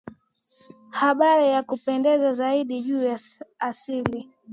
habari 0.91 1.49
ya 1.49 1.63
kupendeza 1.63 2.33
zaidi 2.33 2.81
juu 2.81 3.01
ya 3.03 3.19
asili 3.59 4.29